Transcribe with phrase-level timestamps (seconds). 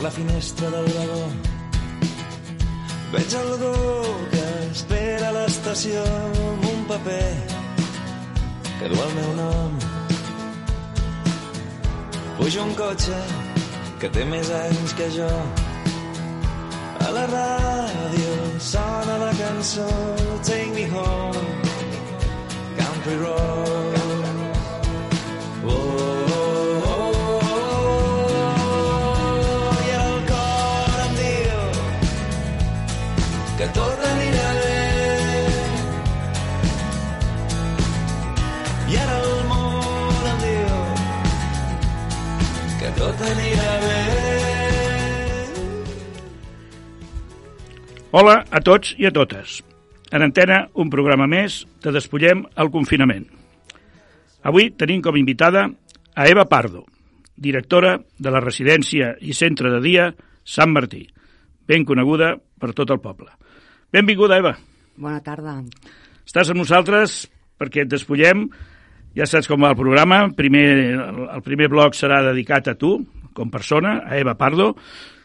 [0.00, 1.24] per la finestra del vagó.
[3.12, 3.72] Veig algú
[4.32, 7.32] que espera a l'estació amb un paper
[8.78, 9.76] que du el meu nom.
[12.38, 13.20] Pujo un cotxe
[14.00, 15.30] que té més anys que jo.
[17.04, 18.32] A la ràdio
[18.72, 19.90] sona la cançó
[20.48, 21.46] Take Me Home,
[22.80, 23.89] Country Road.
[33.60, 34.76] Que tot anirà bé.
[38.88, 40.78] I ara el món em diu
[42.80, 43.98] que tot anirà bé.
[48.16, 49.58] Hola a tots i a totes.
[50.08, 53.28] En antena, un programa més de Despullem el confinament.
[54.40, 55.66] Avui tenim com invitada
[56.16, 56.86] a Eva Pardo,
[57.36, 60.08] directora de la residència i centre de dia
[60.48, 61.04] Sant Martí,
[61.68, 63.28] ben coneguda per tot el poble.
[63.90, 64.54] Benvinguda, Eva.
[65.00, 65.56] Bona tarda.
[66.22, 67.24] Estàs amb nosaltres
[67.58, 68.46] perquè et despullem.
[69.18, 70.22] Ja saps com va el programa.
[70.36, 70.66] Primer,
[71.34, 72.92] el primer bloc serà dedicat a tu,
[73.34, 74.76] com persona, a Eva Pardo,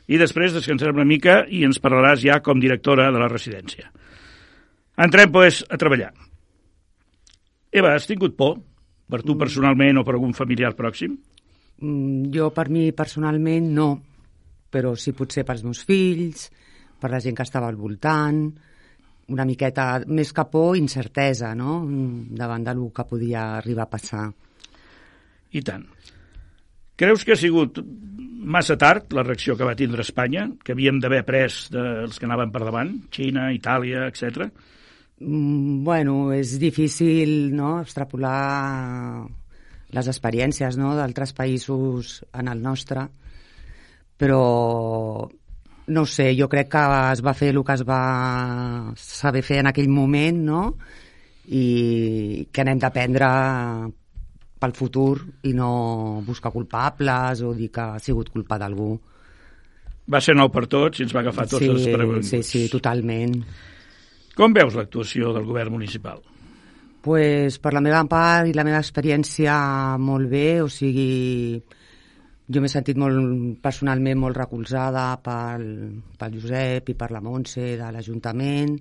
[0.09, 3.91] i després descansarem una mica i ens parlaràs ja com directora de la residència.
[5.05, 6.11] Entrem, doncs, a treballar.
[7.75, 8.57] Eva, has tingut por?
[9.05, 11.17] Per tu personalment o per algun familiar pròxim?
[11.81, 13.89] Mm, Jo, per mi, personalment, no.
[14.71, 16.49] Però sí potser pels meus fills,
[16.99, 18.45] per la gent que estava al voltant,
[19.33, 21.79] una miqueta més que por, incertesa, no?,
[22.37, 24.25] davant del que podia arribar a passar.
[25.55, 25.85] I tant.
[26.95, 27.81] Creus que ha sigut
[28.45, 32.53] massa tard la reacció que va tindre Espanya, que havíem d'haver pres dels que anaven
[32.53, 34.45] per davant, Xina, Itàlia, etc.
[35.19, 39.25] Mm, Bueno, és difícil no, extrapolar
[39.95, 43.07] les experiències no, d'altres països en el nostre,
[44.19, 45.27] però
[45.87, 47.99] no ho sé, jo crec que es va fer el que es va
[48.97, 50.61] saber fer en aquell moment, no?
[51.45, 53.29] I que n'hem d'aprendre
[54.59, 58.93] pel futur i no buscar culpables o dir que ha sigut culpa d'algú.
[60.09, 62.29] Va ser nou per tots i ens va agafar tots sí, els desprevinguts.
[62.29, 63.37] sí, sí, totalment.
[64.35, 66.21] Com veus l'actuació del govern municipal?
[67.05, 69.53] pues, per la meva part i la meva experiència
[70.01, 71.59] molt bé, o sigui,
[72.47, 75.65] jo m'he sentit molt, personalment molt recolzada pel,
[76.19, 78.77] pel Josep i per la Montse de l'Ajuntament,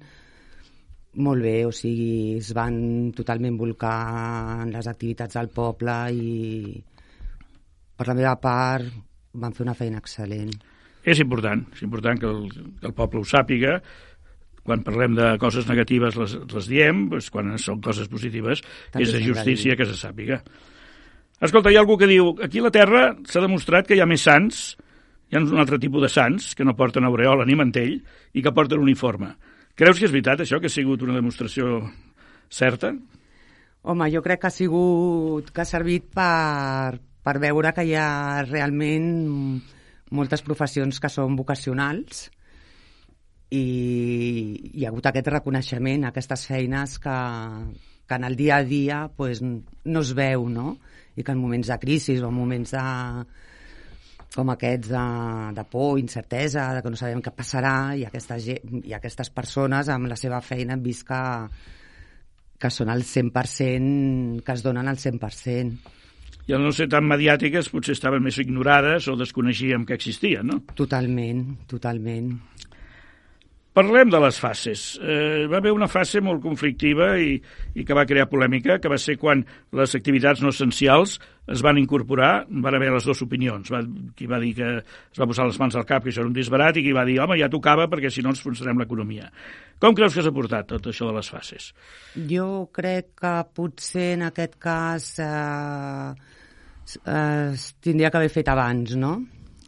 [1.25, 6.75] molt bé, o sigui, es van totalment volcar en les activitats del poble i
[7.95, 8.89] per la meva part
[9.39, 10.53] van fer una feina excel·lent.
[11.05, 12.45] És important, és important que el,
[12.81, 13.79] que el poble ho sàpiga,
[14.65, 19.13] quan parlem de coses negatives les, les diem, doncs quan són coses positives També és
[19.13, 20.41] de justícia que se sàpiga.
[21.43, 24.07] Escolta, hi ha algú que diu, aquí a la Terra s'ha demostrat que hi ha
[24.07, 24.61] més sants,
[25.29, 27.97] hi ha un altre tipus de sants que no porten aureola ni mantell
[28.33, 29.33] i que porten uniforme.
[29.75, 31.81] Creus que és veritat això, que ha sigut una demostració
[32.49, 32.93] certa?
[33.83, 38.45] Home, jo crec que ha sigut, que ha servit per, per veure que hi ha
[38.47, 39.11] realment
[40.15, 42.29] moltes professions que són vocacionals
[43.51, 43.65] i
[44.71, 47.17] hi ha hagut aquest reconeixement, aquestes feines que,
[48.07, 50.79] que en el dia a dia pues, no es veu, no?
[51.15, 52.85] I que en moments de crisi o en moments de,
[54.35, 55.05] com aquests de,
[55.55, 59.91] de por, incertesa, de que no sabem què passarà, i, aquesta, gent, i aquestes persones
[59.93, 61.21] amb la seva feina hem vist que,
[62.59, 65.93] que són al 100%, que es donen al 100%.
[66.45, 70.59] I al no ser tan mediàtiques potser estaven més ignorades o desconeixíem que existien, no?
[70.77, 72.35] Totalment, totalment.
[73.75, 74.83] Parlem de les fases.
[75.03, 77.33] Eh, va haver una fase molt conflictiva i,
[77.75, 79.43] i que va crear polèmica, que va ser quan
[79.75, 81.17] les activitats no essencials
[81.51, 83.73] es van incorporar, van haver les dues opinions.
[83.75, 83.83] Va,
[84.15, 86.39] qui va dir que es va posar les mans al cap, que això era un
[86.39, 89.27] disbarat, i qui va dir, home, ja tocava perquè si no ens enfonsarem l'economia.
[89.83, 91.73] Com creus que s'ha portat tot això de les fases?
[92.31, 96.15] Jo crec que potser en aquest cas eh,
[96.95, 99.19] es tindria que haver fet abans, no?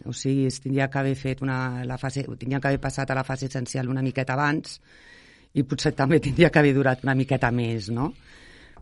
[0.07, 3.17] O sigui, es tindria que haver fet una, la fase, tindria que haver passat a
[3.19, 4.81] la fase essencial una miqueta abans
[5.55, 8.13] i potser també tindria que haver durat una miqueta més, no?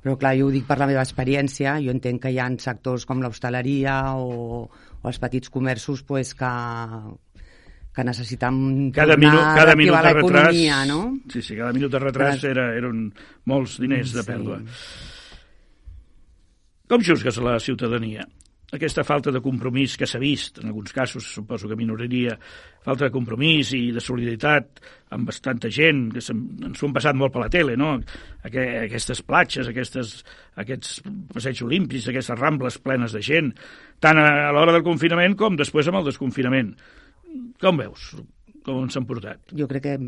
[0.05, 3.06] Però clar, jo ho dic per la meva experiència, jo entenc que hi ha sectors
[3.09, 6.50] com l'hostaleria o, o els petits comerços pues, que,
[7.94, 10.61] que necessiten Cada, minut, cada minut de retras...
[10.91, 10.99] no?
[11.32, 13.06] Sí, sí, cada minut de retras Cada- era, eren
[13.49, 14.29] molts diners de Sí.
[14.29, 14.61] pèrdua.
[16.93, 18.27] Com juzgues la ciutadania?
[18.76, 22.37] Aquesta falta de compromís que s'ha vist, en alguns casos suposo que minoria,
[22.85, 24.82] falta de compromís i de solidaritat
[25.15, 27.94] amb bastanta gent, que ens ho han passat molt per la tele, no?
[28.44, 30.17] Aquestes platges, aquestes,
[30.61, 31.00] aquests
[31.32, 33.55] passeigs olímpics, aquestes rambles plenes de gent,
[34.03, 36.75] tant a l'hora del confinament com després amb el desconfinament.
[37.62, 38.15] Com veus?
[38.65, 39.53] Com s'han portat?
[39.56, 39.99] Jo crec que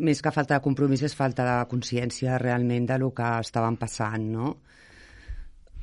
[0.00, 4.26] més que falta de compromís és falta de consciència realment de lo que estaven passant,
[4.32, 4.56] no?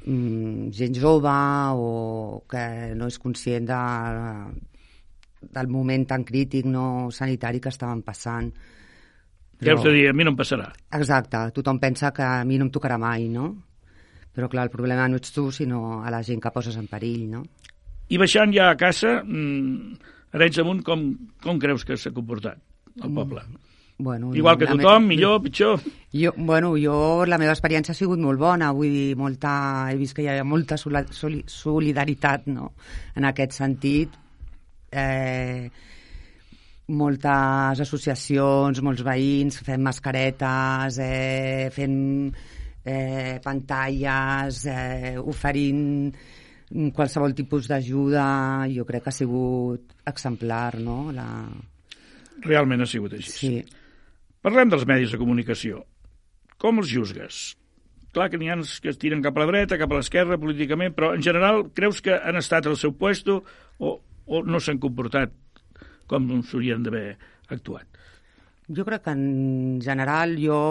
[0.08, 1.36] Mm, gent jove
[1.76, 2.64] o que
[2.96, 3.80] no és conscient de,
[5.52, 8.50] del moment tan crític no sanitari que estaven passant.
[9.58, 9.76] Però...
[9.82, 10.06] Què dir?
[10.12, 10.70] A mi no em passarà.
[10.96, 11.42] Exacte.
[11.56, 13.50] Tothom pensa que a mi no em tocarà mai, no?
[14.38, 17.26] Però, clar, el problema no ets tu, sinó a la gent que poses en perill,
[17.32, 17.44] no?
[18.14, 19.98] I baixant ja a casa, mmm,
[20.38, 21.08] Arenys amunt, com,
[21.44, 22.60] com creus que s'ha comportat
[23.02, 23.42] el poble?
[23.44, 23.67] Mm.
[24.00, 25.16] Bueno, Igual que tothom, me...
[25.16, 25.82] millor, pitjor?
[26.14, 29.52] Jo, bueno, jo, la meva experiència ha sigut molt bona, vull dir, molta,
[29.90, 32.72] he vist que hi ha molta solidaritat, no?,
[33.18, 34.14] en aquest sentit.
[34.94, 35.66] Eh,
[36.94, 41.98] moltes associacions, molts veïns fent mascaretes, eh, fent
[42.86, 46.14] eh, pantalles, eh, oferint
[46.94, 48.30] qualsevol tipus d'ajuda,
[48.70, 51.28] jo crec que ha sigut exemplar, no?, la...
[52.46, 53.34] Realment ha sigut així.
[53.34, 53.86] Sí.
[54.48, 55.82] Parlem dels medis de comunicació.
[56.56, 57.38] Com els juzgues?
[58.16, 60.94] Clar que n'hi ha que es tiren cap a la dreta, cap a l'esquerra, políticament,
[60.96, 63.42] però en general creus que han estat al seu puesto
[63.84, 63.92] o,
[64.24, 65.36] o no s'han comportat
[66.08, 67.18] com s'haurien d'haver
[67.58, 68.00] actuat?
[68.72, 70.62] Jo crec que en general jo,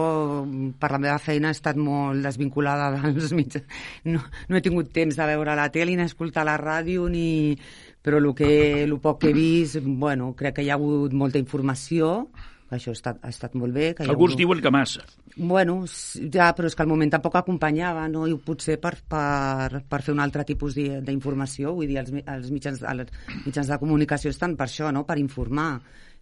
[0.81, 3.69] per la meva feina, he estat molt desvinculada dels mitjans.
[4.09, 7.61] No, no he tingut temps de veure la tele, ni escoltar la ràdio, ni...
[8.01, 8.53] però el, que,
[8.89, 12.31] el poc que he vist, bueno, crec que hi ha hagut molta informació,
[12.75, 13.93] això ha estat, ha estat molt bé.
[13.95, 14.41] Que Alguns hagut...
[14.41, 15.05] diuen que massa.
[15.37, 18.25] Bueno, ja, però és que al moment tampoc acompanyava, no?
[18.27, 22.83] I potser per, per, per fer un altre tipus d'informació, vull dir, els, els, mitjans,
[22.83, 23.15] els
[23.47, 25.05] mitjans de comunicació estan per això, no?
[25.07, 25.71] Per informar.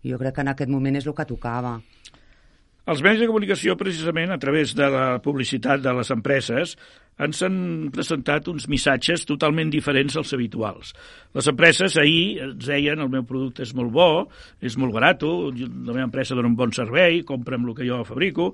[0.05, 1.79] Jo crec que en aquest moment és el que tocava.
[2.85, 6.75] Els mitjans de comunicació, precisament, a través de la publicitat de les empreses,
[7.25, 7.57] ens han
[7.95, 10.91] presentat uns missatges totalment diferents als habituals.
[11.33, 14.09] Les empreses ahir ens deien el meu producte és molt bo,
[14.61, 18.51] és molt barat, la meva empresa dona un bon servei, compra'm el que jo fabrico,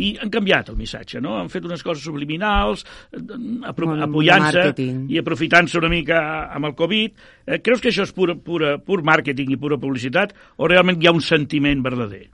[0.00, 1.34] i han canviat el missatge, no?
[1.40, 2.86] Han fet unes coses subliminals,
[3.68, 4.70] apoyant-se
[5.10, 6.22] i aprofitant-se una mica
[6.54, 7.20] amb el Covid.
[7.44, 11.10] Eh, creus que això és pura, pura, pur màrqueting i pura publicitat o realment hi
[11.10, 12.28] ha un sentiment verdader?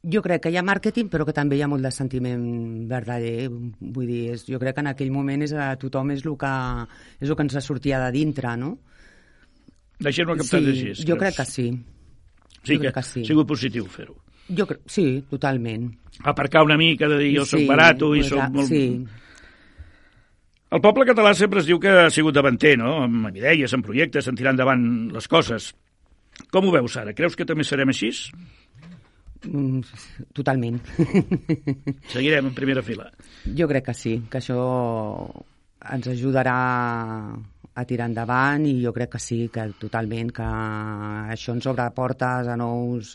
[0.00, 2.44] Jo crec que hi ha màrqueting, però que també hi ha molt de sentiment
[2.88, 3.50] verdader.
[3.50, 6.52] Vull dir, és, jo crec que en aquell moment és, a tothom és el, que,
[7.20, 8.78] és el que ens sortia de dintre, no?
[10.00, 11.08] Deixem-ho captar sí, així.
[11.08, 11.66] Jo crec que sí.
[12.62, 13.24] Sí, jo que, que sí.
[13.24, 14.16] ha sigut positiu fer-ho.
[14.56, 15.90] Jo crec, sí, totalment.
[16.32, 18.72] Aparcar una mica de dir jo sí, soc barat i soc molt...
[18.72, 18.84] Sí.
[20.70, 23.00] El poble català sempre es diu que ha sigut davanter, no?
[23.04, 24.82] Amb idees, amb projectes, en tirar endavant
[25.12, 25.72] les coses.
[26.54, 27.12] Com ho veus ara?
[27.16, 28.12] Creus que també serem així?
[29.46, 29.80] Mm,
[30.36, 30.80] totalment.
[32.14, 33.08] Seguirem en primera fila.
[33.56, 34.60] Jo crec que sí, que això
[35.80, 36.56] ens ajudarà
[37.80, 40.48] a tirar endavant i jo crec que sí, que totalment, que
[41.36, 43.14] això ens obre portes a nous,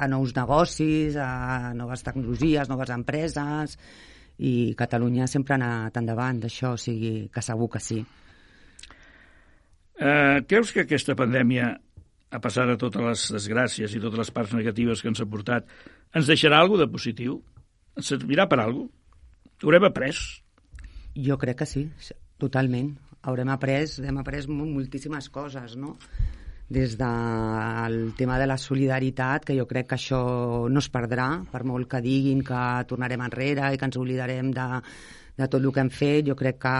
[0.00, 3.76] a nous negocis, a noves tecnologies, noves empreses,
[4.40, 8.00] i Catalunya sempre ha anat endavant d'això, o sigui que segur que sí.
[10.00, 11.74] Uh, creus que aquesta pandèmia
[12.30, 15.66] a passar de totes les desgràcies i totes les parts negatives que ens ha portat,
[16.14, 17.40] ens deixarà alguna de positiu?
[17.98, 18.98] Ens servirà per alguna cosa?
[19.60, 20.16] Haurem après?
[21.20, 21.82] Jo crec que sí,
[22.40, 22.94] totalment.
[23.28, 25.96] Haurem après, hem après moltíssimes coses, no?
[26.70, 30.22] Des del tema de la solidaritat, que jo crec que això
[30.70, 34.68] no es perdrà, per molt que diguin que tornarem enrere i que ens oblidarem de,
[35.40, 36.74] de tot el que hem fet, jo crec que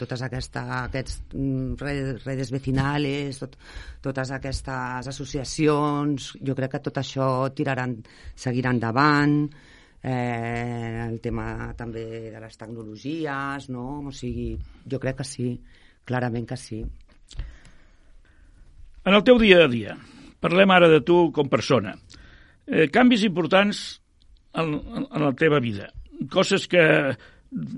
[0.00, 1.76] totes aquesta, aquests mm,
[2.24, 3.56] redes vecinales, tot,
[4.04, 7.96] totes aquestes associacions, jo crec que tot això tiraran,
[8.36, 9.38] seguirà endavant,
[10.02, 13.88] eh, el tema també de les tecnologies, no?
[14.06, 14.52] O sigui,
[14.86, 15.50] jo crec que sí,
[16.06, 16.84] clarament que sí.
[19.06, 19.96] En el teu dia a dia,
[20.42, 21.94] parlem ara de tu com persona.
[22.66, 24.00] Eh, canvis importants
[24.58, 24.74] en,
[25.06, 25.92] en la teva vida,
[26.32, 26.82] coses que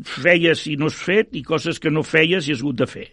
[0.08, 3.08] feies i no has fet i coses que no feies i has hagut de fer.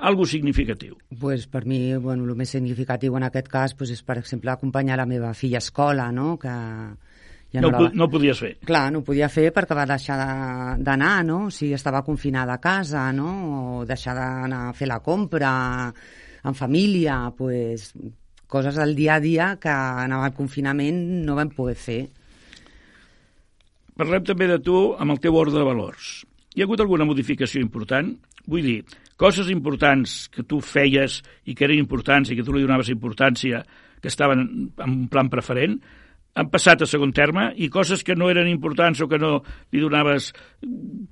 [0.00, 0.96] Algo significatiu.
[1.20, 4.96] Pues per mi, bueno, el més significatiu en aquest cas pues, és, per exemple, acompanyar
[4.96, 6.38] la meva filla a escola, no?
[6.40, 6.52] que
[7.52, 7.90] ja no, no, la...
[7.92, 8.52] no podies fer.
[8.64, 10.16] Clar, no podia fer perquè va deixar
[10.78, 11.42] d'anar, no?
[11.48, 13.34] O sigui, estava confinada a casa, no?
[13.80, 15.52] O deixar d'anar a fer la compra
[16.46, 17.90] en família, pues,
[18.50, 22.00] coses del dia a dia que anava al confinament no vam poder fer.
[24.00, 26.24] Parlem també de tu amb el teu ordre de valors.
[26.56, 28.14] hi ha hagut alguna modificació important?
[28.48, 28.78] Vull dir,
[29.20, 33.60] coses importants que tu feies i que eren importants i que tu li donaves importància,
[34.00, 35.76] que estaven en un plan preferent,
[36.34, 39.84] han passat a segon terme i coses que no eren importants o que no li
[39.84, 40.32] donaves,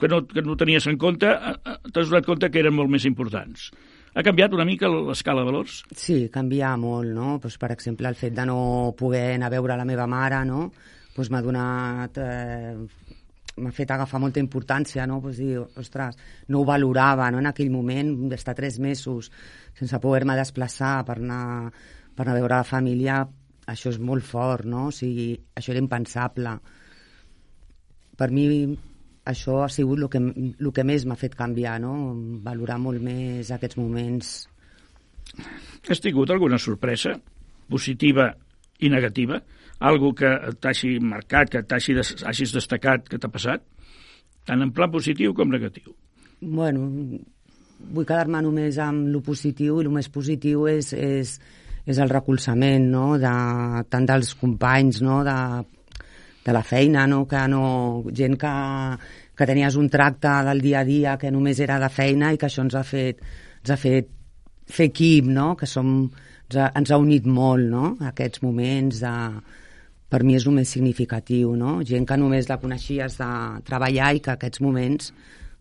[0.01, 2.91] que no, que no tenies en compte, eh, eh, t'has donat compte que eren molt
[2.91, 3.69] més importants.
[4.17, 5.83] Ha canviat una mica l'escala de valors?
[5.93, 7.37] Sí, canvia molt, no?
[7.39, 10.71] Pues, per exemple, el fet de no poder anar a veure la meva mare, no?
[11.19, 12.23] Pues m'ha donat...
[12.23, 13.17] Eh,
[13.59, 15.19] m'ha fet agafar molta importància, no?
[15.23, 16.15] Pues dir, ostres,
[16.47, 17.41] no ho valorava, no?
[17.43, 19.33] En aquell moment, d'estar tres mesos
[19.79, 21.73] sense poder-me desplaçar per anar,
[22.15, 23.23] per anar a veure la família,
[23.69, 24.89] això és molt fort, no?
[24.93, 26.55] O sigui, això era impensable.
[28.19, 28.47] Per mi
[29.29, 31.95] això ha sigut el que, el que més m'ha fet canviar, no?
[32.45, 34.37] Valorar molt més aquests moments.
[35.89, 37.19] Has tingut alguna sorpresa,
[37.69, 38.31] positiva
[38.81, 39.43] i negativa?
[39.79, 43.63] Algo que t'hagi marcat, que t'hagis destacat, que t'ha passat?
[44.49, 45.93] Tant en plan positiu com negatiu.
[46.41, 46.89] Bueno,
[47.79, 51.35] vull quedar-me només amb lo positiu i el més positiu és, és,
[51.87, 53.07] és el recolzament no?
[53.23, 53.35] de,
[53.91, 55.21] tant dels companys no?
[55.27, 55.37] de,
[56.47, 57.25] de la feina, no?
[57.31, 57.63] que no,
[58.11, 58.53] gent que,
[59.39, 62.51] que tenies un tracte del dia a dia que només era de feina i que
[62.51, 63.23] això ens ha fet,
[63.63, 64.11] ens ha fet
[64.67, 65.53] fer equip, no?
[65.57, 65.95] que som,
[66.49, 67.95] ens, ha, ens ha unit molt no?
[68.11, 69.15] aquests moments de,
[70.09, 71.79] per mi és el més significatiu, no?
[71.85, 73.29] Gent que només la coneixies de
[73.69, 75.13] treballar i que aquests moments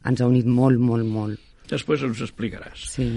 [0.08, 1.44] ens ha unit molt, molt, molt.
[1.68, 2.88] Després ens explicaràs.
[2.96, 3.10] Sí.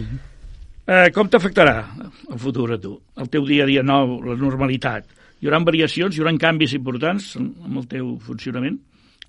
[0.91, 2.97] Eh, com t'afectarà el futur a tu?
[3.23, 5.07] El teu dia a dia nou, la normalitat?
[5.41, 8.81] Hi haurà variacions, hi haurà canvis importants en el teu funcionament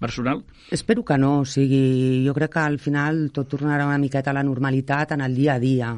[0.02, 0.42] personal?
[0.74, 4.40] Espero que no, o sigui, jo crec que al final tot tornarà una miqueta a
[4.40, 5.94] la normalitat en el dia a dia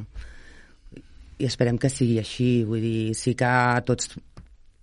[1.39, 3.53] i esperem que sigui així, vull dir, sí que
[3.87, 4.11] tots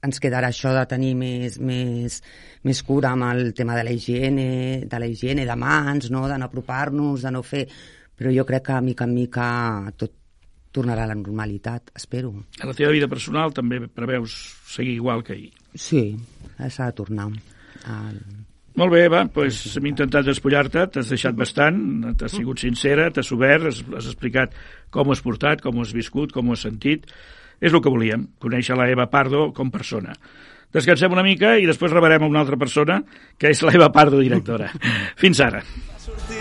[0.07, 2.21] ens quedarà això de tenir més, més,
[2.64, 4.47] més cura amb el tema de la higiene,
[4.88, 6.26] de la higiene de mans, no?
[6.28, 7.66] de no apropar-nos, de no fer...
[8.21, 9.45] Però jo crec que mica en mica
[9.97, 10.12] tot
[10.76, 12.35] tornarà a la normalitat, espero.
[12.61, 14.37] A la teva vida personal també preveus
[14.71, 15.50] seguir igual que ahir?
[15.75, 16.04] Sí,
[16.61, 17.30] s'ha de tornar.
[17.90, 18.21] Al...
[18.78, 21.80] Molt bé, Eva, doncs hem intentat despullar-te, t'has deixat bastant,
[22.21, 24.54] t'has sigut sincera, t'has obert, has, has explicat
[24.95, 27.09] com ho has portat, com ho has viscut, com ho has sentit.
[27.61, 30.17] És el que volíem, conèixer la Eva Pardo com persona.
[30.73, 33.00] Descansem una mica i després rebarem a una altra persona,
[33.38, 34.71] que és la Eva Pardo, directora.
[35.23, 35.64] Fins ara.
[36.00, 36.39] Sortir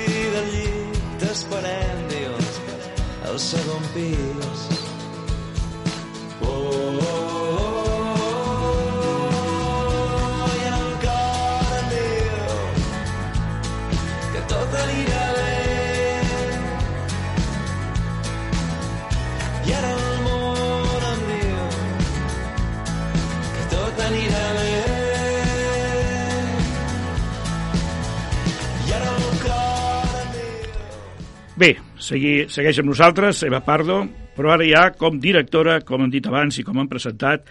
[31.60, 33.98] Bé, segui, segueix amb nosaltres, Eva Pardo,
[34.38, 37.50] però ara ja com directora, com hem dit abans i com hem presentat,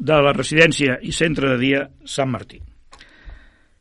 [0.00, 2.62] de la residència i centre de dia Sant Martí.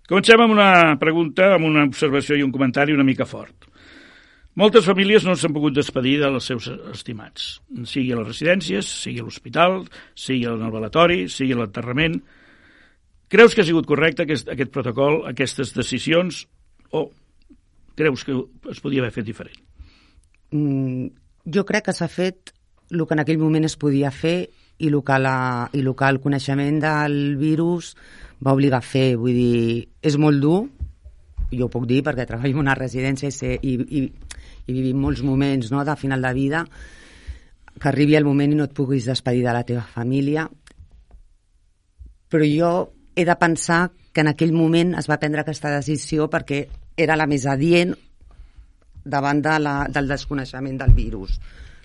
[0.10, 3.69] Comencem amb una pregunta, amb una observació i un comentari una mica fort.
[4.60, 7.48] Moltes famílies no s'han pogut despedir dels seus estimats,
[7.88, 9.86] sigui a les residències, sigui a l'hospital,
[10.19, 12.19] sigui el velatori, sigui a l'enterrament.
[13.31, 16.43] Creus que ha sigut correcte aquest, aquest protocol, aquestes decisions,
[16.91, 17.08] o
[18.00, 18.38] creus que
[18.72, 19.60] es podia haver fet diferent?
[20.56, 21.12] Mm,
[21.53, 22.53] jo crec que s'ha fet
[22.89, 26.10] el que en aquell moment es podia fer i el que, la, i el, que
[26.10, 27.94] el coneixement del virus
[28.46, 29.18] va obligar a fer.
[29.20, 30.62] Vull dir, és molt dur,
[31.51, 34.06] jo ho puc dir perquè treballo en una residència i, sé, i, i,
[34.70, 36.63] i vivim molts moments no, de final de vida,
[37.79, 40.48] que arribi el moment i no et puguis despedir de la teva família.
[42.29, 42.72] Però jo
[43.15, 46.68] he de pensar que en aquell moment es va prendre aquesta decisió perquè
[47.00, 47.96] era la més adient
[49.10, 51.39] davant de la, del desconeixement del virus.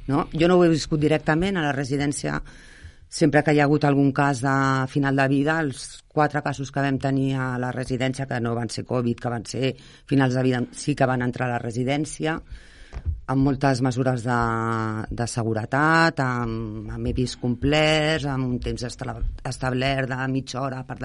[0.09, 0.29] No?
[0.35, 2.41] Jo no ho he viscut directament a la residència
[3.15, 4.53] sempre que hi ha hagut algun cas de
[4.91, 8.73] final de vida, els quatre casos que vam tenir a la residència, que no van
[8.75, 9.71] ser Covid, que van ser
[10.11, 12.35] finals de vida, sí que van entrar a la residència,
[13.31, 14.41] amb moltes mesures de,
[15.15, 20.99] de seguretat, amb, amb EPIs complerts, amb un temps establert de mitja hora per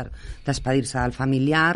[0.49, 1.75] despedir-se del familiar,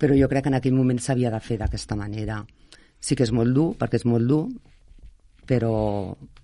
[0.00, 2.40] però jo crec que en aquell moment s'havia de fer d'aquesta manera.
[3.00, 4.44] Sí que és molt dur, perquè és molt dur,
[5.46, 5.74] però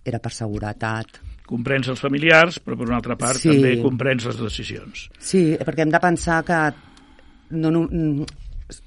[0.05, 1.21] era per seguretat.
[1.47, 3.49] Comprens els familiars, però per una altra part Sí.
[3.49, 5.09] també comprens les decisions.
[5.19, 6.59] Sí, perquè hem de pensar que
[7.51, 8.27] no, no,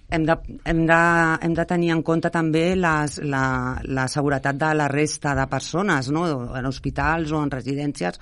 [0.10, 0.36] hem, de,
[0.66, 1.00] hem, de,
[1.42, 6.10] hem de tenir en compte també les, la, la seguretat de la resta de persones,
[6.12, 6.26] no?
[6.56, 8.20] en hospitals o en residències,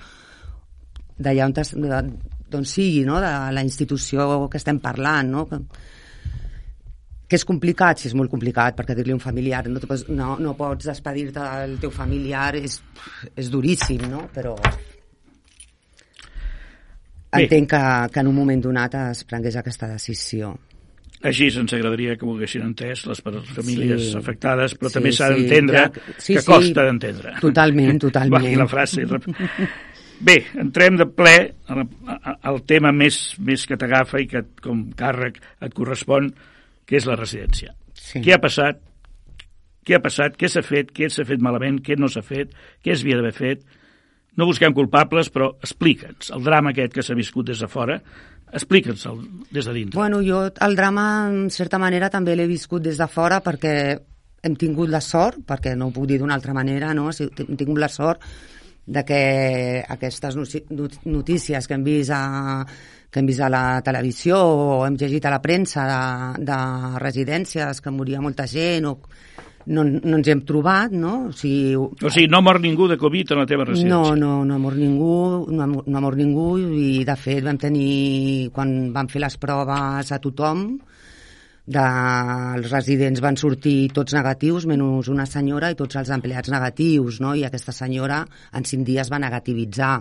[1.18, 2.12] d'allà on,
[2.48, 3.18] d'on sigui, no?
[3.20, 5.32] de la institució que estem parlant.
[5.34, 5.46] No?
[7.28, 10.06] Que- que és complicat, sí, és molt complicat, perquè dir-li a un familiar, no, pots,
[10.08, 12.80] no, no pots despedir-te del teu familiar, és,
[13.36, 14.30] és duríssim, no?
[14.34, 14.54] Però
[17.30, 17.42] Bé.
[17.44, 17.82] entenc que,
[18.12, 20.54] que en un moment donat es prengués aquesta decisió.
[21.28, 24.16] Així ens agradaria que ho haguessin entès les famílies Sí.
[24.16, 26.46] afectades, però Sí, també s'ha sí, d'entendre ja- sí, que sí.
[26.46, 27.32] costa d'entendre.
[27.40, 28.40] Totalment, totalment.
[28.40, 29.02] Valgui la frase.
[30.20, 31.34] Bé, entrem de ple
[31.68, 31.84] al,
[32.42, 36.32] al tema més, més que t'agafa i que com càrrec et correspon,
[36.88, 37.74] que és la residència.
[37.92, 38.22] Sí.
[38.24, 38.80] Què ha passat?
[39.84, 40.36] Què ha passat?
[40.40, 40.92] Què s'ha fet?
[40.96, 41.82] Què s'ha fet malament?
[41.84, 42.54] Què no s'ha fet?
[42.84, 43.62] Què es havia d'haver fet?
[44.38, 47.96] No busquem culpables, però explica'ns el drama aquest que s'ha viscut des de fora,
[48.54, 49.06] explica'ns
[49.50, 49.98] des de dintre.
[49.98, 53.74] Bueno, jo el drama, en certa manera, també l'he viscut des de fora perquè
[54.46, 57.10] hem tingut la sort, perquè no ho puc dir d'una altra manera, no?
[57.10, 58.22] Hem tingut la sort
[58.88, 60.36] de que aquestes
[61.04, 62.64] notícies que hem vist a,
[63.10, 66.58] que hem vist a la televisió o hem llegit a la premsa de, de
[67.02, 68.96] residències que moria molta gent o
[69.68, 71.28] no, no ens hem trobat, no?
[71.28, 73.92] O sigui, O sigui, no mor ningú de Covid en la teva residència.
[73.92, 77.44] no, no, no ha mort ningú, no ha, no ha mort ningú i de fet
[77.44, 80.70] vam tenir, quan vam fer les proves a tothom,
[81.68, 81.84] de,
[82.56, 87.34] els residents van sortir tots negatius, menys una senyora i tots els empleats negatius, no?
[87.36, 88.22] i aquesta senyora
[88.56, 89.92] en cinc dies va negativitzar,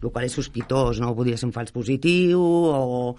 [0.00, 1.12] el qual és sospitós, no?
[1.16, 3.14] podia ser un fals positiu o,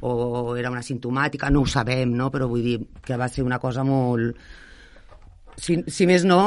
[0.00, 0.12] o
[0.56, 2.30] era una simptomàtica, no ho sabem, no?
[2.32, 4.40] però vull dir que va ser una cosa molt,
[5.60, 6.40] si, si més no,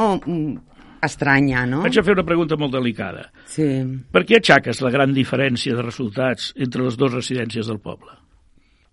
[1.06, 1.84] estranya, no?
[1.86, 3.28] Vaig a fer una pregunta molt delicada.
[3.46, 3.68] Sí.
[4.10, 8.25] Per què aixaques la gran diferència de resultats entre les dues residències del poble?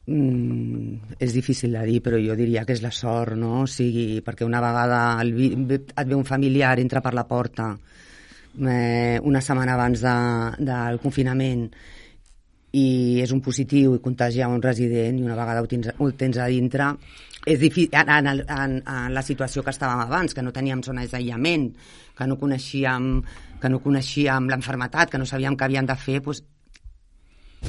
[0.06, 3.62] Mm, és difícil de dir, però jo diria que és la sort, no?
[3.64, 7.70] O sigui, perquè una vegada el, vi- et ve un familiar, entra per la porta
[8.60, 10.16] eh, una setmana abans de,
[10.60, 11.70] del confinament
[12.74, 16.38] i és un positiu i contagia un resident i una vegada ho tens, ho tens
[16.42, 16.90] a dintre
[17.46, 21.04] és difícil, en, en, en, en la situació que estàvem abans, que no teníem zona
[21.06, 21.70] d'aïllament,
[22.18, 23.22] que no coneixíem
[23.62, 26.42] que no coneixíem l'enfermetat, que no sabíem què havíem de fer, doncs,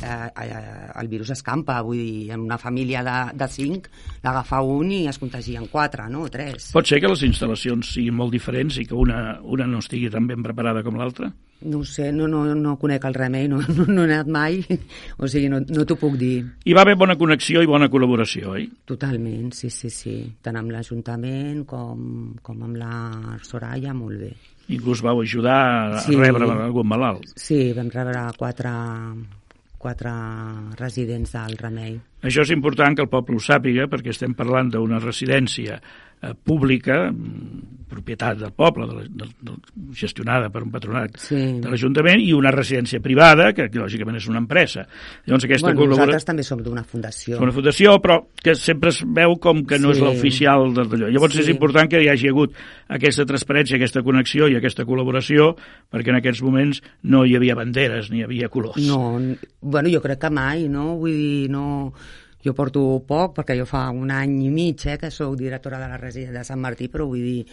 [0.03, 3.89] eh, eh, el virus escampa, vull dir, en una família de, de cinc
[4.25, 6.27] l'agafa un i es contagien quatre, no?
[6.33, 6.71] Tres.
[6.75, 10.27] Pot ser que les instal·lacions siguin molt diferents i que una, una no estigui tan
[10.31, 11.31] ben preparada com l'altra?
[11.65, 14.59] No sé, no, no, no conec el remei, no, no, no he anat mai,
[15.17, 16.43] o sigui, no, no t'ho puc dir.
[16.67, 18.67] Hi va haver bona connexió i bona col·laboració, oi?
[18.85, 20.17] Totalment, sí, sí, sí.
[20.45, 24.33] Tant amb l'Ajuntament com, com amb la Soraya, molt bé.
[24.75, 25.57] Inclús vau ajudar
[25.95, 26.17] a Sí.
[26.17, 27.25] rebre algun malalt.
[27.37, 28.71] Sí, vam rebre quatre,
[29.85, 30.11] quatre
[30.81, 31.99] residents del remei.
[32.25, 35.79] Això és important que el poble ho sàpiga perquè estem parlant d'una residència
[36.25, 37.11] eh, pública,
[37.95, 39.53] propietat del poble, de la, de, de,
[39.95, 41.37] gestionada per un patronat Sí.
[41.63, 44.87] de l'Ajuntament, i una residència privada, que, que lògicament és una empresa.
[45.29, 46.07] Llavors aquesta bueno, col·labora...
[46.09, 47.39] nosaltres també som d'una fundació.
[47.45, 50.01] una fundació, però que sempre es veu com que no Sí.
[50.01, 51.13] és l'oficial de- d'allò.
[51.13, 51.41] Llavors Sí.
[51.45, 52.57] és important que hi hagi hagut
[52.89, 55.55] aquesta transparència, aquesta connexió i aquesta col·laboració,
[55.93, 58.81] perquè en aquests moments no hi havia banderes ni hi havia colors.
[58.89, 59.21] No,
[59.61, 60.97] bueno, jo crec que mai, no?
[60.97, 61.93] Vull dir, no...
[62.45, 65.89] Jo porto poc, perquè jo fa un any i mig eh, que sóc directora de
[65.89, 67.47] la residència de Sant Martí, però vull dir,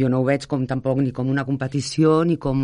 [0.00, 2.60] jo no ho veig com tampoc ni com una competició ni com,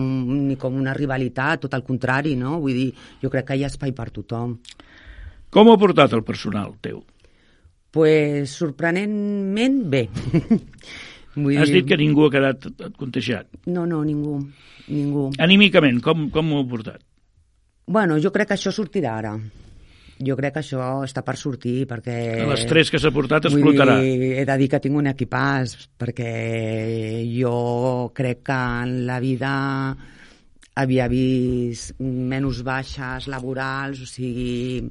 [0.48, 2.58] ni com una rivalitat, tot el contrari, no?
[2.60, 2.90] Vull dir,
[3.22, 4.58] jo crec que hi ha espai per tothom.
[5.54, 7.02] Com ha portat el personal teu?
[7.94, 10.08] pues, sorprenentment bé.
[11.34, 12.66] Vull Has dit que ningú ha quedat
[12.98, 13.46] contagiat.
[13.70, 14.40] No, no, ningú,
[14.90, 15.28] ningú.
[15.42, 17.02] Anímicament, com, com ho ha portat?
[17.86, 19.32] Bueno, jo crec que això sortirà ara.
[20.22, 22.16] Jo crec que això està per sortir, perquè...
[22.46, 23.96] L'estrès que s'ha portat explotarà.
[24.02, 26.30] dir, he de dir que tinc un equipàs, perquè
[27.32, 29.50] jo crec que en la vida
[30.78, 34.86] havia vist menys baixes laborals, o sigui,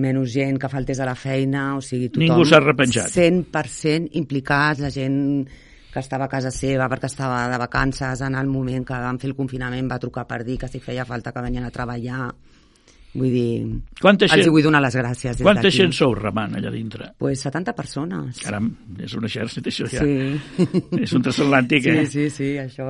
[0.00, 2.26] menys gent que faltés a la feina, o sigui, tothom...
[2.26, 3.10] Ningú s'ha repenjat.
[3.16, 5.20] 100% implicats, la gent
[5.90, 9.32] que estava a casa seva perquè estava de vacances en el moment que van fer
[9.32, 12.28] el confinament va trucar per dir que si feia falta que venien a treballar
[13.14, 13.66] vull dir,
[14.00, 17.08] Quanta els gent, hi vull donar les gràcies des quanta gent sou remant allà dintre?
[17.18, 18.38] Pues 70 persones.
[18.44, 18.68] Caram,
[19.02, 20.04] és un exèrcit, això ja.
[20.04, 20.62] Sí.
[21.04, 22.06] És un transatlàntic, sí, eh?
[22.06, 22.86] sí, sí, això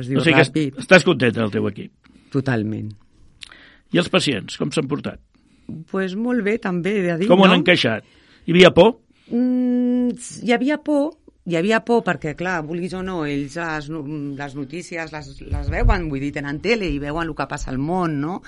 [0.00, 0.72] es diu o sigui ràpid.
[0.76, 1.92] est- estàs content del teu equip.
[2.32, 2.90] Totalment.
[3.92, 5.20] I els pacients, com s'han portat?
[5.88, 7.44] pues molt bé, també, he de dir, Com no?
[7.46, 8.04] han encaixat?
[8.44, 8.96] Hi havia por?
[9.30, 10.10] Mm,
[10.42, 11.14] hi havia por,
[11.46, 13.88] hi havia por perquè, clar, vulguis o no, ells les,
[14.40, 17.78] les notícies les, les veuen, vull dir, tenen tele i veuen el que passa al
[17.78, 18.40] món, no?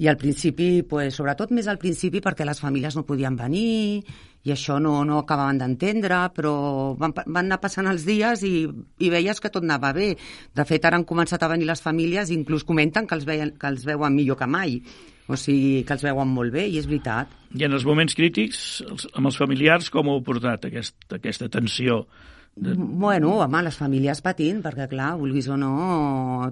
[0.00, 4.00] I al principi, pues, sobretot més al principi perquè les famílies no podien venir
[4.48, 6.54] i això no, no acabaven d'entendre, però
[6.96, 10.14] van, van anar passant els dies i, i veies que tot anava bé.
[10.56, 13.52] De fet, ara han començat a venir les famílies i inclús comenten que els, veien,
[13.60, 14.80] que els veuen millor que mai.
[15.28, 17.36] O sigui, que els veuen molt bé, i és veritat.
[17.52, 22.06] I en els moments crítics, els, amb els familiars, com heu portat, aquest, aquesta tensió?
[22.56, 22.72] De...
[22.74, 25.74] Bueno, home, les famílies patint, perquè, clar, vulguis o no,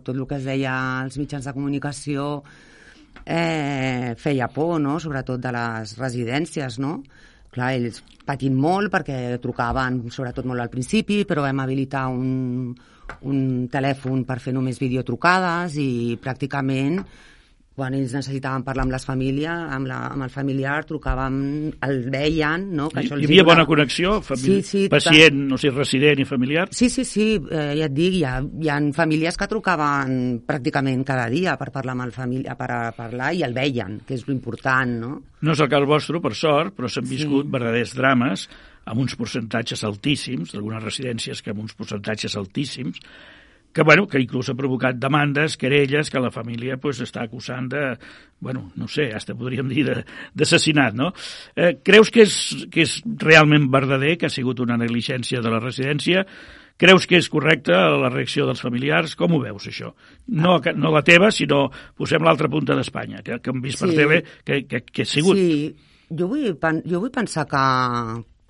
[0.04, 2.34] tot el que es deia als mitjans de comunicació
[3.24, 6.98] eh, feia por, no?, sobretot de les residències, no?,
[7.52, 12.74] clar, ells patint molt perquè trucaven sobretot molt al principi, però vam habilitar un,
[13.24, 13.40] un
[13.72, 15.90] telèfon per fer només videotrucades i
[16.22, 17.00] pràcticament
[17.78, 21.38] quan ells necessitaven parlar amb les famílies, amb, la, amb el familiar, trucàvem,
[21.86, 22.88] el veien, no?
[22.92, 24.16] Que això els Hi havia bona connexió?
[24.28, 25.44] Sí, sí, pacient, total.
[25.52, 26.66] no sé, resident i familiar?
[26.74, 31.06] Sí, sí, sí, eh, ja et dic, hi ha, hi ha famílies que trucaven pràcticament
[31.06, 34.26] cada dia per parlar amb el família, per a parlar i el veien, que és
[34.26, 35.14] l'important, no?
[35.46, 37.52] No és el cas vostre, per sort, però s'han viscut sí.
[37.54, 38.48] verdaders drames
[38.88, 42.98] amb uns percentatges altíssims, d'algunes residències que amb uns percentatges altíssims,
[43.72, 47.82] que, bueno, que inclús ha provocat demandes, querelles, que la família pues, està acusant de,
[48.40, 49.84] bueno, no sé, hasta podríem dir
[50.34, 51.12] d'assassinat, no?
[51.54, 52.38] Eh, creus que és,
[52.72, 56.24] que és realment verdader, que ha sigut una negligència de la residència?
[56.78, 59.16] Creus que és correcta la reacció dels familiars?
[59.18, 59.90] Com ho veus, això?
[60.30, 61.66] No, no la teva, sinó
[61.98, 63.84] posem l'altra punta d'Espanya, que, que hem vist sí.
[63.84, 65.38] per tele que, que, que ha sigut.
[65.38, 65.74] Sí,
[66.08, 67.62] jo vull, jo vull pensar que,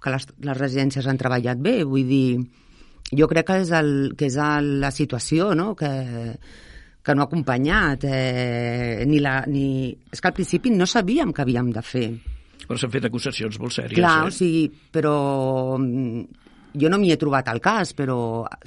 [0.04, 2.28] que les, les residències han treballat bé, vull dir,
[3.12, 5.72] jo crec que és, el, que és el, la situació no?
[5.78, 5.90] que,
[7.02, 8.04] que no ha acompanyat.
[8.04, 9.94] Eh, ni la, ni...
[10.12, 12.08] És que al principi no sabíem què havíem de fer.
[12.68, 13.96] Però s'han fet acusacions molt sèries.
[13.96, 14.28] Clar, eh?
[14.28, 15.14] o sigui, però
[15.80, 16.24] mm,
[16.76, 18.18] jo no m'hi he trobat al cas, però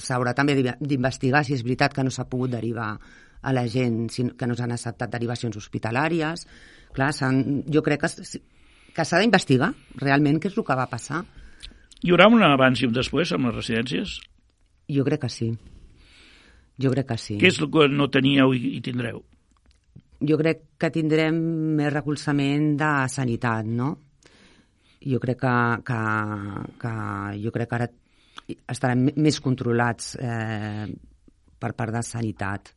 [0.02, 2.96] s'haurà també d'investigar si és veritat que no s'ha pogut derivar
[3.42, 6.48] a la gent, que no s'han acceptat derivacions hospitalàries.
[6.96, 7.12] Clar,
[7.72, 8.42] jo crec que,
[8.96, 11.22] que s'ha d'investigar realment què és el que va passar.
[12.02, 14.18] Hi haurà un abans i un després amb les residències?
[14.92, 15.52] Jo crec que sí.
[16.82, 17.38] Jo crec que sí.
[17.42, 19.22] Què és el que no teníeu i, i tindreu?
[20.22, 21.38] Jo crec que tindrem
[21.78, 23.92] més recolzament de sanitat, no?
[25.02, 25.56] Jo crec que,
[25.88, 26.02] que,
[26.82, 26.94] que
[27.42, 27.90] jo crec que ara
[28.70, 30.86] estaran més controlats eh,
[31.62, 32.74] per part de sanitat.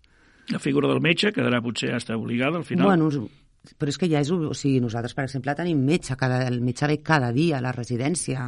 [0.53, 2.87] La figura del metge quedarà potser està obligada al final?
[2.88, 3.11] Bueno,
[3.81, 4.31] però és que ja és...
[4.33, 7.72] O sigui, nosaltres, per exemple, tenim metge, cada, el metge ve cada dia a la
[7.72, 8.44] residència,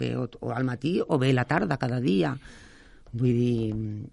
[0.00, 2.32] ve o, o al matí o ve a la tarda cada dia.
[3.14, 3.66] Vull dir,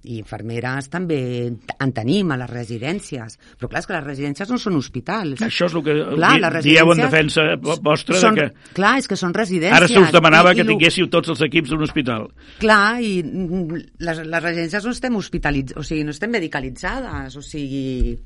[0.05, 1.17] i infermeres també
[1.49, 3.37] en tenim a les residències.
[3.57, 5.41] Però clar, és que les residències no són hospitals.
[5.41, 8.19] Això és el que clar, dieu en defensa vostra.
[8.21, 8.75] Són, de que...
[8.77, 9.77] Clar, és que són residències.
[9.79, 12.27] Ara se us demanava I, que tinguéssiu tots els equips d'un hospital.
[12.61, 18.19] Clar, i les, les residències no estem hospitalitzades, o sigui, no estem medicalitzades, o sigui...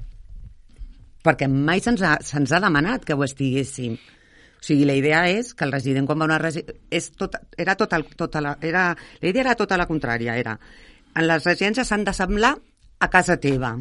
[1.25, 3.95] Perquè mai se'ns ha, se ha demanat que ho estiguéssim.
[4.65, 7.13] O sigui, la idea és que el resident quan va a una residència...
[7.21, 8.87] Tot, era tot el, tota la, era,
[9.21, 10.55] la idea era tota la contrària, era
[11.15, 12.55] en les residències s'han d'assemblar
[12.99, 13.75] a casa teva.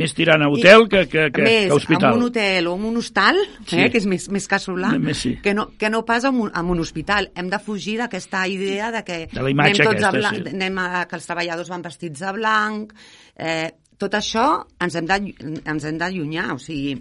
[0.00, 2.12] Més tirant a hotel I, que, que, que, més, que hospital.
[2.14, 3.80] en un hotel o en un hostal, sí.
[3.82, 5.34] eh, que és més, més casolà, més sí.
[5.42, 7.28] que, no, que no pas en un, en un hospital.
[7.34, 10.54] Hem de fugir d'aquesta idea de que de anem tots aquesta, a blanc, sí.
[10.54, 12.98] anem a, que els treballadors van vestits de blanc...
[13.36, 14.44] Eh, tot això
[14.80, 16.94] ens hem d'allunyar, o sigui,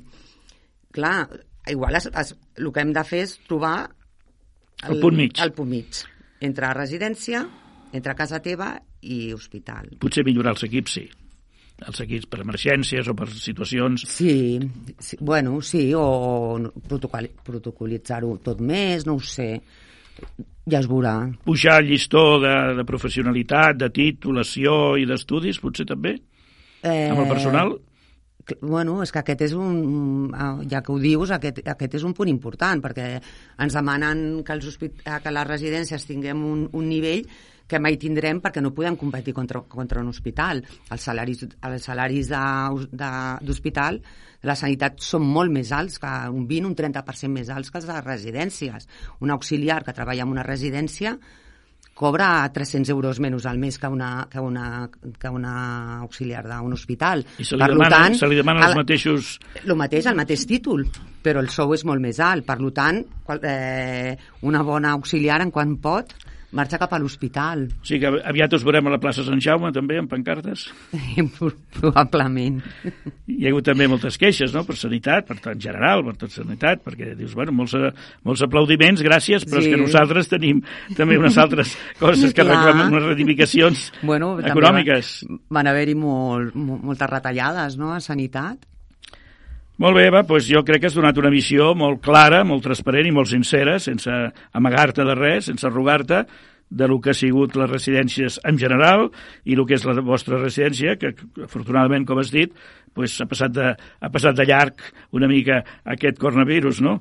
[0.92, 1.30] clar,
[1.72, 3.78] igual es, es, el que hem de fer és trobar
[4.84, 5.40] el, el punt mig.
[5.44, 6.04] El punt mig.
[6.46, 7.44] Entre residència,
[7.96, 9.90] entre casa teva i hospital.
[10.00, 11.08] Potser millorar els equips, sí.
[11.80, 14.04] Els equips per emergències o per situacions...
[14.12, 14.60] Sí,
[15.00, 19.54] sí bueno, sí, o protocol, protocolitzar-ho tot més, no ho sé.
[20.70, 21.14] Ja es veurà.
[21.48, 26.18] Pujar el llistó de, de professionalitat, de titulació i d'estudis, potser també?
[26.84, 27.74] Eh, amb el personal?
[28.62, 30.32] Bueno, és que aquest és un,
[30.72, 33.12] ja que ho dius, aquest, aquest és un punt important, perquè
[33.62, 37.26] ens demanen que, els que les residències tinguem un, un nivell
[37.70, 40.64] que mai tindrem perquè no podem competir contra, contra un hospital.
[40.90, 46.72] Els salaris, els salaris d'hospital de la sanitat són molt més alts, que un 20,
[46.72, 48.90] un 30% més alts que els de les residències.
[49.22, 51.20] Un auxiliar que treballa en una residència
[52.00, 57.26] cobra 300 euros menys al mes que una, que una, que una auxiliar d'un hospital.
[57.36, 59.34] I se li, per demana, tant, se li demana els mateixos...
[59.66, 60.86] El mateix, el mateix títol,
[61.26, 62.48] però el sou és molt més alt.
[62.48, 63.02] Per tant,
[63.44, 64.16] eh,
[64.48, 66.16] una bona auxiliar, en quan pot,
[66.56, 67.66] marxa cap a l'hospital.
[67.82, 70.68] O sigui que aviat us veurem a la plaça Sant Jaume, també, amb pancartes?
[71.80, 72.62] Probablement.
[73.30, 76.34] Hi ha hagut també moltes queixes, no?, per sanitat, per tot en general, per tot
[76.34, 77.76] sanitat, perquè dius, bueno, molts,
[78.28, 79.70] molts aplaudiments, gràcies, però sí.
[79.70, 80.64] és que nosaltres tenim
[80.98, 85.20] també unes altres coses que reclamen unes reivindicacions bueno, econòmiques.
[85.54, 88.69] Van haver-hi molt, moltes retallades, no?, a sanitat.
[89.80, 93.08] Molt bé, Eva, doncs jo crec que has donat una visió molt clara, molt transparent
[93.08, 94.12] i molt sincera, sense
[94.60, 96.26] amagar-te de res, sense arrugar-te,
[96.70, 99.08] de lo que ha sigut les residències en general
[99.48, 101.14] i el que és la vostra residència, que
[101.46, 102.52] afortunadament, com has dit,
[102.94, 104.84] pues, ha, passat de, ha passat de llarg
[105.16, 105.62] una mica
[105.96, 107.00] aquest coronavirus, no?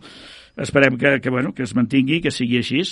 [0.54, 2.84] Esperem que, que, bueno, que es mantingui, que sigui així.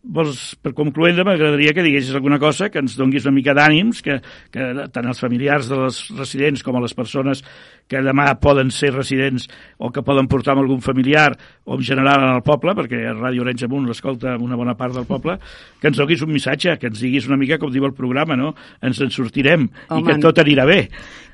[0.00, 4.16] Vols, per concloent, m'agradaria que diguessis alguna cosa que ens donguis una mica d'ànims, que,
[4.52, 7.42] que tant els familiars de les residents com a les persones
[7.90, 11.34] que demà poden ser residents o que poden portar amb algun familiar
[11.66, 14.96] o en general en el poble, perquè a Ràdio Orenys Amunt l'escolta una bona part
[14.96, 15.36] del poble,
[15.82, 18.54] que ens donguis un missatge, que ens diguis una mica com diu el programa, no?
[18.80, 20.80] Ens en sortirem Home, i que tot anirà bé.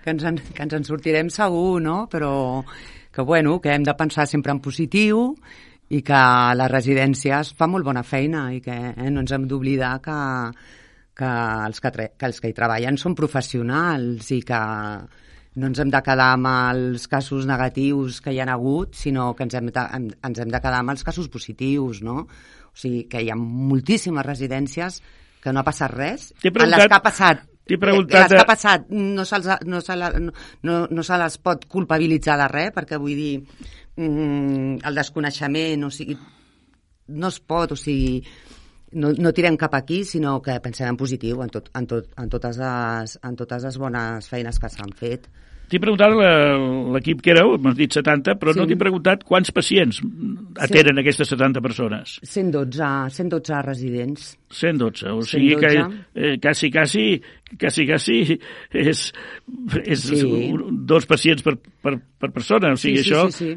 [0.02, 2.06] Que ens en, que ens en sortirem segur, no?
[2.10, 2.64] Però
[3.16, 5.30] que, bueno, que hem de pensar sempre en positiu
[5.94, 6.22] i que
[6.58, 10.16] les residències fa molt bona feina i que eh, no ens hem d'oblidar que,
[11.14, 11.30] que,
[11.68, 14.60] els que, que els que hi treballen són professionals i que
[15.56, 19.46] no ens hem de quedar amb els casos negatius que hi han hagut, sinó que
[19.46, 22.26] ens hem de, ens hem de quedar amb els casos positius, no?
[22.26, 25.00] O sigui, que hi ha moltíssimes residències
[25.40, 26.32] que no ha passat res.
[26.42, 28.28] En les que ha passat T'he preguntat...
[28.28, 32.36] Les que ha passat no, se no, se la, no, no se les pot culpabilitzar
[32.38, 33.32] de res, perquè vull dir,
[33.96, 36.16] mm, el desconeixement, o sigui,
[37.08, 38.22] no es pot, o sigui,
[38.92, 42.30] no, no tirem cap aquí, sinó que pensem en positiu, en, tot, en, tot, en,
[42.32, 45.28] totes, les, en totes les bones feines que s'han fet.
[45.66, 46.12] T'he preguntat
[46.94, 48.60] l'equip que éreu, m'has dit 70, però sí.
[48.60, 49.98] no t'he preguntat quants pacients
[50.62, 51.02] atenen sí.
[51.02, 52.12] aquestes 70 persones.
[52.22, 54.28] 112, 112 residents.
[54.54, 55.64] 112, o sigui 112.
[55.64, 57.06] que eh, quasi, quasi,
[57.58, 58.18] quasi, quasi
[58.70, 59.02] és,
[59.82, 60.22] és sí.
[60.86, 63.50] dos pacients per, per, per persona, o sigui, sí, sí, això sí,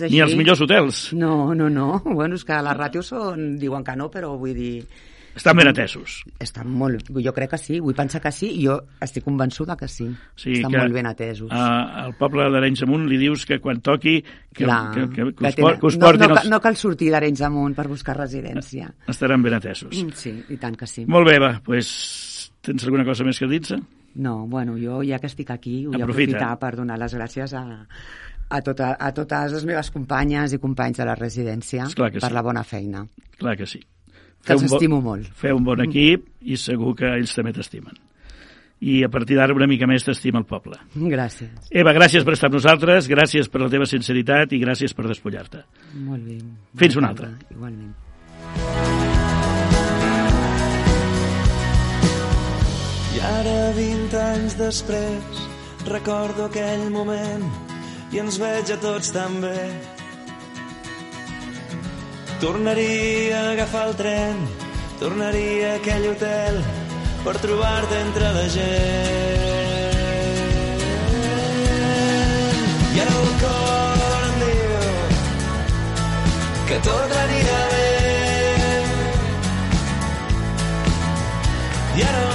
[0.00, 0.10] sí.
[0.14, 1.04] ni als millors hotels.
[1.12, 4.74] No, no, no, bueno, és que les ràtios són, diuen que no, però vull dir
[5.36, 6.20] estan ben atesos.
[6.42, 9.88] Estan molt, jo crec que sí, vull pensar que sí, i jo estic convençuda que
[9.88, 10.08] sí.
[10.34, 11.50] sí Estan que, molt ben atesos.
[11.54, 15.46] A, al poble d'Arenys Amunt li dius que quan toqui que, Clar, que, que, que,
[15.46, 16.50] us, tenen, que us portin no, no, els...
[16.50, 18.90] no cal sortir d'Arenys Amunt per buscar residència.
[19.10, 19.94] Estaran ben atesos.
[19.94, 21.06] Mm, sí, i tant que sí.
[21.10, 21.94] Molt bé, va, pues,
[22.66, 23.78] tens alguna cosa més que dir-se?
[24.20, 26.40] No, bueno, jo ja que estic aquí vull Aprofita.
[26.40, 27.62] aprofitar per donar les gràcies a,
[28.50, 32.34] a, tota, a totes les meves companyes i companys de la residència per sí.
[32.34, 33.06] la bona feina.
[33.38, 33.80] Clar que sí.
[34.44, 35.28] Que els estimo molt.
[35.36, 37.98] Feu un bon equip i segur que ells també t'estimen.
[38.80, 40.78] I a partir d'ara una mica més t'estima el poble.
[40.96, 41.68] Gràcies.
[41.68, 45.66] Eva, gràcies per estar amb nosaltres, gràcies per la teva sinceritat i gràcies per despullar-te.
[46.00, 46.38] Molt bé.
[46.80, 47.28] Fins una altra.
[47.52, 47.92] Igualment.
[53.10, 55.44] I ara, 20 anys després,
[55.90, 57.44] recordo aquell moment
[58.10, 59.58] i ens veig a tots tan bé
[62.40, 64.36] Tornaria a agafar el tren,
[64.98, 66.54] tornaria a aquell hotel
[67.20, 69.50] per trobar-te entre la gent.
[72.96, 74.72] I ara el cor em diu
[76.72, 76.80] que
[77.26, 77.86] anirà bé.
[82.00, 82.29] I ara